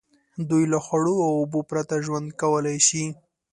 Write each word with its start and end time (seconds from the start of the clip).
دوی 0.49 0.63
له 0.73 0.79
خوړو 0.85 1.15
او 1.27 1.31
اوبو 1.41 1.59
پرته 1.69 1.95
ژوند 2.05 2.27
کولای 2.41 2.77
شي. 2.87 3.03